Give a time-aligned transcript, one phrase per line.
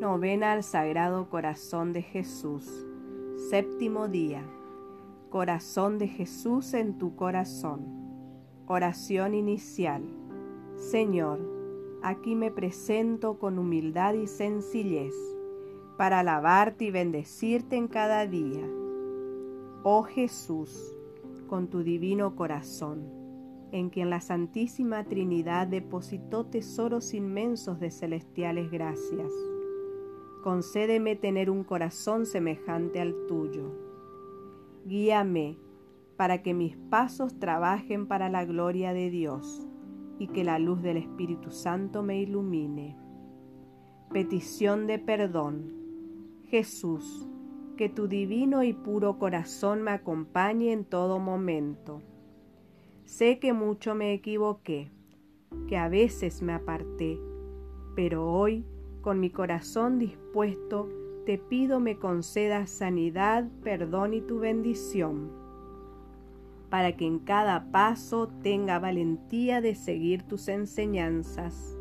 [0.00, 2.86] Novena al Sagrado Corazón de Jesús.
[3.50, 4.44] Séptimo día.
[5.28, 7.84] Corazón de Jesús en tu corazón.
[8.68, 10.04] Oración inicial.
[10.76, 11.40] Señor,
[12.04, 15.14] aquí me presento con humildad y sencillez
[15.96, 18.64] para alabarte y bendecirte en cada día.
[19.82, 20.94] Oh Jesús,
[21.48, 23.02] con tu divino corazón,
[23.72, 29.32] en quien la Santísima Trinidad depositó tesoros inmensos de celestiales gracias
[30.42, 33.72] concédeme tener un corazón semejante al tuyo.
[34.84, 35.58] Guíame
[36.16, 39.66] para que mis pasos trabajen para la gloria de Dios
[40.18, 42.96] y que la luz del Espíritu Santo me ilumine.
[44.12, 45.74] Petición de perdón.
[46.46, 47.28] Jesús,
[47.76, 52.02] que tu divino y puro corazón me acompañe en todo momento.
[53.04, 54.90] Sé que mucho me equivoqué,
[55.68, 57.20] que a veces me aparté,
[57.94, 58.64] pero hoy
[59.08, 60.86] con mi corazón dispuesto,
[61.24, 65.30] te pido me concedas sanidad, perdón y tu bendición,
[66.68, 71.74] para que en cada paso tenga valentía de seguir tus enseñanzas.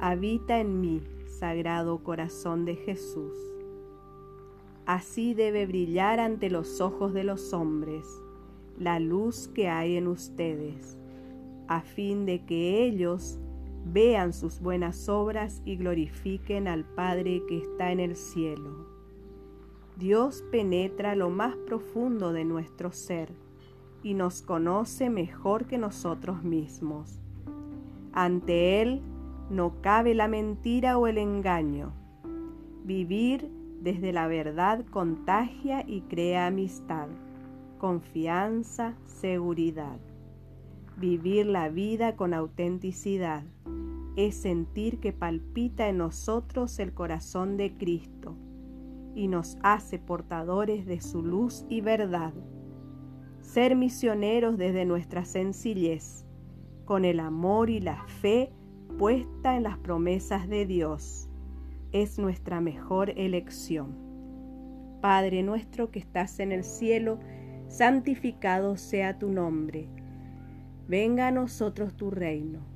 [0.00, 3.38] Habita en mí, Sagrado Corazón de Jesús.
[4.84, 8.04] Así debe brillar ante los ojos de los hombres
[8.80, 10.98] la luz que hay en ustedes,
[11.68, 13.38] a fin de que ellos
[13.92, 18.86] vean sus buenas obras y glorifiquen al Padre que está en el cielo.
[19.96, 23.32] Dios penetra lo más profundo de nuestro ser
[24.02, 27.20] y nos conoce mejor que nosotros mismos.
[28.12, 29.02] Ante Él
[29.50, 31.92] no cabe la mentira o el engaño.
[32.84, 33.48] Vivir
[33.80, 37.08] desde la verdad contagia y crea amistad,
[37.78, 39.98] confianza, seguridad.
[40.96, 43.44] Vivir la vida con autenticidad
[44.16, 48.34] es sentir que palpita en nosotros el corazón de Cristo
[49.14, 52.32] y nos hace portadores de su luz y verdad.
[53.40, 56.24] Ser misioneros desde nuestra sencillez,
[56.86, 58.52] con el amor y la fe
[58.98, 61.28] puesta en las promesas de Dios,
[61.92, 63.96] es nuestra mejor elección.
[65.02, 67.18] Padre nuestro que estás en el cielo,
[67.68, 69.88] santificado sea tu nombre.
[70.88, 72.75] Venga a nosotros tu reino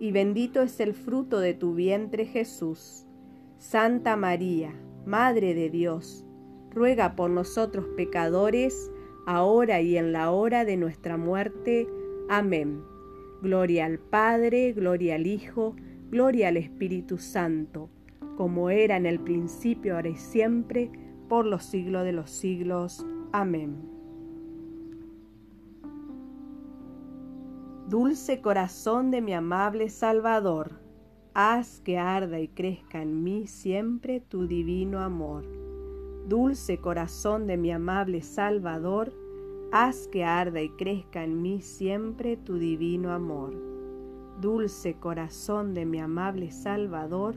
[0.00, 3.06] y bendito es el fruto de tu vientre Jesús.
[3.58, 4.72] Santa María,
[5.04, 6.24] Madre de Dios,
[6.70, 8.92] ruega por nosotros pecadores,
[9.26, 11.88] ahora y en la hora de nuestra muerte.
[12.28, 12.82] Amén.
[13.42, 15.74] Gloria al Padre, gloria al Hijo,
[16.10, 17.90] gloria al Espíritu Santo,
[18.36, 20.90] como era en el principio, ahora y siempre,
[21.28, 23.04] por los siglos de los siglos.
[23.32, 23.97] Amén.
[27.88, 30.72] Dulce corazón de mi amable Salvador,
[31.32, 35.46] haz que arda y crezca en mí siempre tu divino amor.
[36.28, 39.14] Dulce corazón de mi amable Salvador,
[39.72, 43.54] haz que arda y crezca en mí siempre tu divino amor.
[44.38, 47.36] Dulce corazón de mi amable Salvador,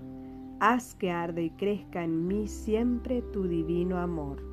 [0.60, 4.44] haz que arda y crezca en mí siempre tu divino amor.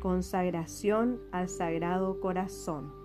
[0.00, 3.01] Consagración al Sagrado Corazón.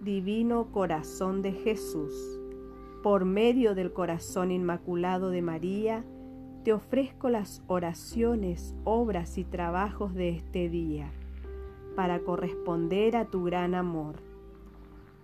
[0.00, 2.40] Divino Corazón de Jesús,
[3.02, 6.06] por medio del corazón inmaculado de María,
[6.64, 11.12] te ofrezco las oraciones, obras y trabajos de este día,
[11.96, 14.22] para corresponder a tu gran amor.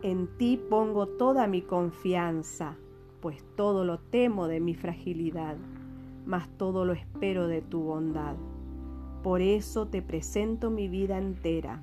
[0.02, 2.76] En ti pongo toda mi confianza,
[3.22, 5.56] pues todo lo temo de mi fragilidad,
[6.26, 8.36] mas todo lo espero de tu bondad.
[9.22, 11.82] Por eso te presento mi vida entera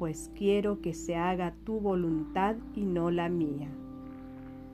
[0.00, 3.68] pues quiero que se haga tu voluntad y no la mía.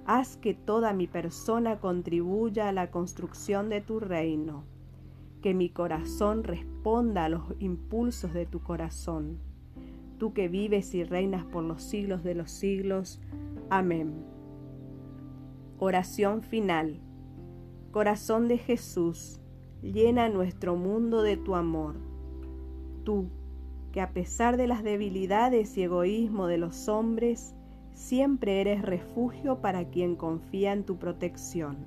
[0.05, 4.63] Haz que toda mi persona contribuya a la construcción de tu reino,
[5.43, 9.39] que mi corazón responda a los impulsos de tu corazón,
[10.17, 13.21] tú que vives y reinas por los siglos de los siglos.
[13.69, 14.25] Amén.
[15.81, 17.01] Oración final.
[17.91, 19.41] Corazón de Jesús,
[19.83, 21.97] llena nuestro mundo de tu amor.
[23.03, 23.29] Tú,
[23.97, 27.55] que a pesar de las debilidades y egoísmo de los hombres,
[27.95, 31.79] siempre eres refugio para quien confía en tu protección.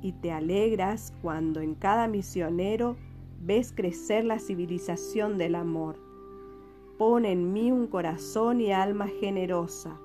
[0.00, 2.94] Y te alegras cuando en cada misionero
[3.40, 5.98] ves crecer la civilización del amor.
[6.98, 9.98] Pon en mí un corazón y alma generosa,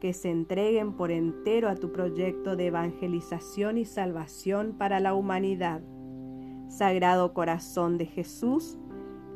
[0.00, 5.82] que se entreguen por entero a tu proyecto de evangelización y salvación para la humanidad.
[6.70, 8.78] Sagrado Corazón de Jesús,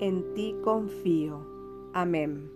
[0.01, 1.41] en ti confío.
[1.93, 2.56] Amén.